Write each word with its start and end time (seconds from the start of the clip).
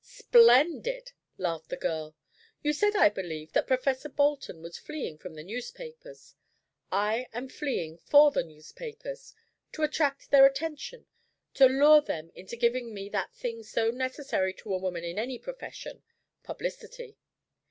"Splendid!" 0.03 1.11
laughed 1.37 1.69
the 1.69 1.77
girl. 1.77 2.15
"You 2.63 2.73
said, 2.73 2.95
I 2.95 3.09
believe, 3.09 3.53
that 3.53 3.67
Professor 3.67 4.09
Bolton 4.09 4.63
was 4.63 4.79
fleeing 4.79 5.19
from 5.19 5.35
the 5.35 5.43
newspapers. 5.43 6.33
I 6.91 7.27
am 7.33 7.49
fleeing 7.49 7.99
for 7.99 8.31
the 8.31 8.41
newspapers 8.43 9.35
to 9.73 9.83
attract 9.83 10.31
their 10.31 10.47
attention 10.47 11.05
to 11.53 11.67
lure 11.67 12.01
them 12.01 12.31
into 12.33 12.55
giving 12.55 12.95
me 12.95 13.09
that 13.09 13.35
thing 13.35 13.61
so 13.61 13.91
necessary 13.91 14.55
to 14.55 14.73
a 14.73 14.79
woman 14.79 15.03
in 15.03 15.17
my 15.17 15.37
profession, 15.39 16.01
publicity. 16.41 17.19